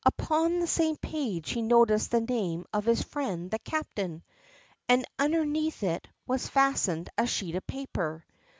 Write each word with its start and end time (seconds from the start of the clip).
Upon 0.03 0.57
the 0.61 0.65
same 0.65 0.95
page 0.97 1.51
he 1.51 1.61
noticed 1.61 2.09
the 2.09 2.21
name 2.21 2.65
of 2.73 2.85
his 2.85 3.03
friend 3.03 3.51
the 3.51 3.59
captain, 3.59 4.23
and 4.89 5.05
underneath 5.19 5.83
it 5.83 6.07
was 6.25 6.49
fastened 6.49 7.07
a 7.19 7.27
sheet 7.27 7.53
of 7.53 7.67
paper. 7.67 8.25